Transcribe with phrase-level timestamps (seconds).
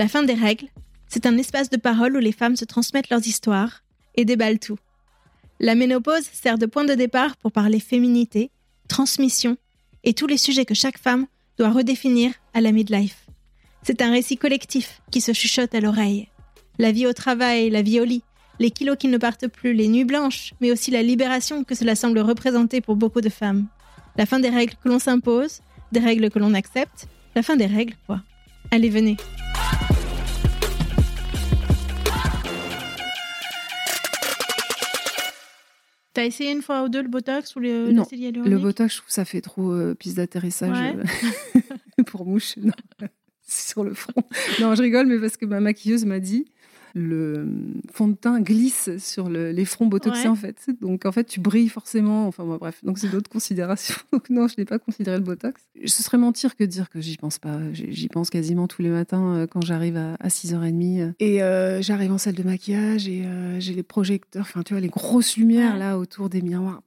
[0.00, 0.68] La fin des règles,
[1.08, 3.84] c'est un espace de parole où les femmes se transmettent leurs histoires
[4.14, 4.78] et déballent tout.
[5.60, 8.50] La ménopause sert de point de départ pour parler féminité,
[8.88, 9.58] transmission
[10.02, 11.26] et tous les sujets que chaque femme
[11.58, 13.26] doit redéfinir à la midlife.
[13.82, 16.28] C'est un récit collectif qui se chuchote à l'oreille.
[16.78, 18.22] La vie au travail, la vie au lit,
[18.58, 21.94] les kilos qui ne partent plus, les nuits blanches, mais aussi la libération que cela
[21.94, 23.66] semble représenter pour beaucoup de femmes.
[24.16, 25.60] La fin des règles que l'on s'impose,
[25.92, 28.22] des règles que l'on accepte, la fin des règles, quoi.
[28.70, 29.18] Allez, venez.
[36.20, 39.06] T'as essayé une fois ou deux le Botox ou le, non, le Botox, je trouve
[39.06, 42.58] que ça fait trop euh, piste d'atterrissage euh, pour mouche.
[42.58, 42.74] Non
[43.40, 44.22] sur le front.
[44.60, 46.44] Non, je rigole, mais parce que ma maquilleuse m'a dit
[46.94, 47.48] le
[47.92, 50.70] fond de teint glisse sur les fronts botoxés en fait.
[50.80, 52.26] Donc en fait tu brilles forcément.
[52.26, 53.96] Enfin bref, donc c'est d'autres considérations.
[54.12, 55.60] Donc non, je n'ai pas considéré le botox.
[55.84, 57.58] Ce serait mentir que de dire que j'y pense pas.
[57.72, 62.18] J'y pense quasiment tous les matins euh, quand j'arrive à, 6h30 et euh, j'arrive en
[62.18, 65.98] salle de maquillage et euh, j'ai les projecteurs, enfin tu vois les grosses lumières là
[65.98, 66.82] autour des miroirs.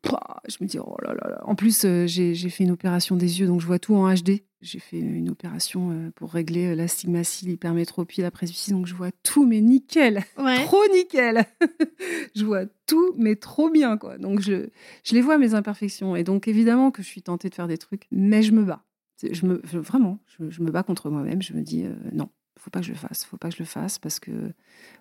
[0.48, 1.42] je me dis oh là là là.
[1.46, 4.42] En plus j'ai fait une opération des yeux donc je vois tout en HD.
[4.64, 9.12] J'ai fait une opération euh, pour régler euh, l'astigmatie, l'hypermétropie, la presbytie, donc je vois
[9.22, 10.24] tout, mais nickel,
[10.66, 11.46] trop nickel.
[12.36, 14.18] je vois tout, mais trop bien, quoi.
[14.18, 14.70] Donc je,
[15.04, 17.78] je les vois mes imperfections, et donc évidemment que je suis tentée de faire des
[17.78, 18.86] trucs, mais je me bats.
[19.22, 21.42] Je me, vraiment, je, me bats contre moi-même.
[21.42, 23.62] Je me dis euh, non, faut pas que je le fasse, faut pas que je
[23.62, 24.32] le fasse parce que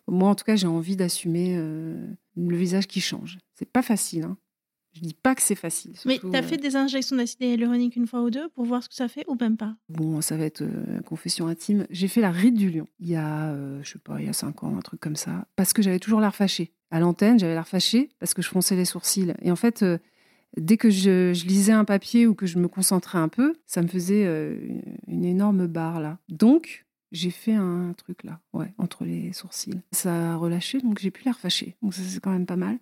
[0.08, 3.38] moi, en tout cas, j'ai envie d'assumer le visage qui change.
[3.54, 4.36] C'est pas facile, hein.
[4.92, 5.94] Je dis pas que c'est facile.
[6.04, 8.82] Mais tu as euh, fait des injections d'acide hyaluronique une fois ou deux pour voir
[8.82, 9.74] ce que ça fait ou même pas?
[9.88, 11.86] Bon, ça va être euh, confession intime.
[11.90, 14.28] J'ai fait la ride du lion il y a, euh, je sais pas, il y
[14.28, 16.72] a cinq ans, un truc comme ça, parce que j'avais toujours l'air fâché.
[16.90, 19.32] À l'antenne, j'avais l'air fâché parce que je fronçais les sourcils.
[19.40, 19.82] Et en fait,
[20.58, 23.88] dès que je, lisais un papier ou que je me concentrais un peu, ça me
[23.88, 24.26] faisait
[25.06, 26.18] une énorme barre là.
[26.28, 29.80] Donc, j'ai fait un truc là, ouais, entre les sourcils.
[29.92, 31.76] Ça a relâché, donc j'ai plus l'air fâché.
[31.80, 32.78] Donc ça, c'est quand même pas mal.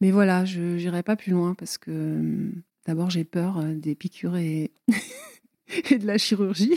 [0.00, 3.94] Mais voilà, je n'irai pas plus loin parce que hum, d'abord, j'ai peur euh, des
[3.94, 4.72] piqûres et,
[5.90, 6.74] de la chirurgie.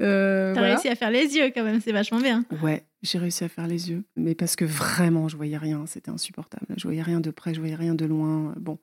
[0.00, 2.44] Euh, T'as réussi à faire les yeux quand même, c'est vachement bien.
[2.62, 6.10] Ouais, j'ai réussi à faire les yeux, mais parce que vraiment, je voyais rien, c'était
[6.10, 6.66] insupportable.
[6.76, 8.54] Je voyais rien de près, je voyais rien de loin.
[8.58, 8.78] Bon,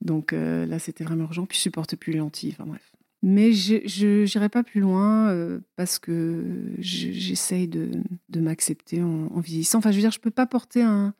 [0.00, 1.46] donc euh, là, c'était vraiment urgent.
[1.46, 2.52] Puis je supporte plus les lentilles.
[2.52, 2.92] Enfin bref.
[3.22, 6.44] Mais je n'irai pas plus loin euh, parce que
[6.78, 7.90] j'essaye de,
[8.28, 9.78] de m'accepter en, en, vieillissant.
[9.78, 11.14] Enfin, je veux dire, je peux pas porter un,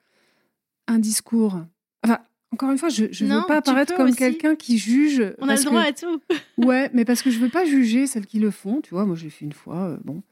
[0.86, 1.60] un discours.
[2.02, 2.20] Enfin,
[2.52, 5.22] encore une fois, je ne veux pas apparaître comme quelqu'un qui juge.
[5.38, 6.20] On a le droit à tout.
[6.58, 8.80] ouais, mais parce que je veux pas juger celles qui le font.
[8.80, 9.90] Tu vois, moi, je l'ai fait une fois.
[9.90, 10.22] Euh, bon.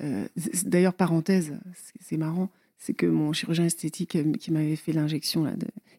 [0.00, 0.26] Euh,
[0.64, 1.52] d'ailleurs, parenthèse,
[2.00, 5.52] c'est marrant, c'est que mon chirurgien esthétique euh, qui m'avait fait l'injection, là,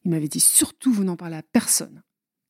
[0.06, 2.02] il m'avait dit surtout, vous n'en parlez à personne.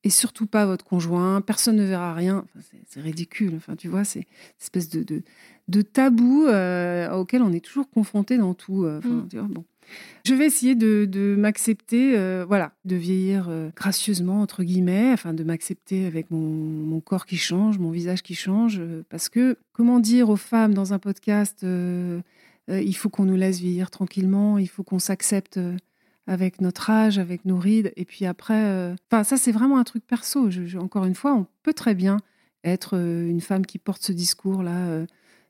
[0.05, 2.45] Et surtout pas à votre conjoint, personne ne verra rien.
[2.87, 3.53] c'est ridicule.
[3.55, 4.25] Enfin, tu vois, c'est une
[4.61, 5.23] espèce de, de,
[5.69, 8.85] de tabou auquel on est toujours confronté dans tout.
[8.85, 9.27] Enfin, mm.
[9.29, 9.65] tu vois, bon.
[10.25, 15.43] Je vais essayer de, m'accepter, euh, voilà, de vieillir euh, gracieusement, entre guillemets, afin de
[15.43, 18.79] m'accepter avec mon, corps qui change, mon visage qui change.
[18.79, 21.65] Euh, parce que, comment dire aux femmes dans un podcast,
[22.69, 25.59] il faut qu'on nous laisse vieillir tranquillement, il faut qu'on s'accepte
[26.25, 27.91] avec notre âge, avec nos rides.
[27.97, 30.49] Et puis après, enfin, ça, c'est vraiment un truc perso.
[30.79, 32.17] encore une fois, on peut très bien
[32.63, 35.05] être une femme qui porte ce discours-là,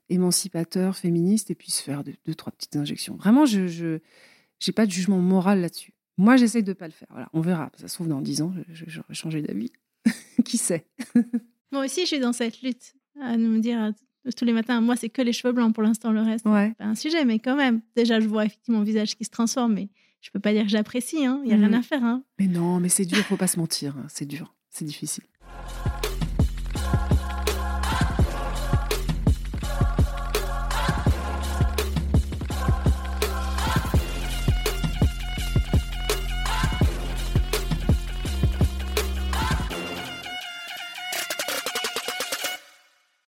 [0.08, 3.16] émancipateur, féministe, et puis se faire deux, trois petites injections.
[3.16, 5.94] Vraiment, je n'ai pas de jugement moral là-dessus.
[6.16, 7.08] Moi, j'essaye de ne pas le faire.
[7.10, 7.70] Voilà, on verra.
[7.76, 9.72] Ça se trouve, dans dix ans, j'aurais changé d'avis.
[10.44, 10.86] qui sait?
[11.72, 13.92] Moi aussi, je suis dans cette lutte à nous dire
[14.32, 16.84] tous les matins, moi, c'est que les cheveux blancs pour l'instant, le reste, c'est pas
[16.84, 17.82] un sujet, mais quand même.
[17.96, 19.88] Déjà, je vois effectivement mon visage qui se transforme, mais
[20.20, 21.40] je peux pas dire que j'apprécie, hein.
[21.44, 21.74] il n'y a rien mm.
[21.74, 22.04] à faire.
[22.04, 22.22] Hein.
[22.38, 24.06] Mais non, mais c'est dur, faut pas se mentir, hein.
[24.08, 25.24] c'est dur, c'est difficile.